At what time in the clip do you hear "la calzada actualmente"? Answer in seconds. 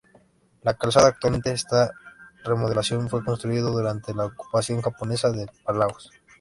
0.63-1.51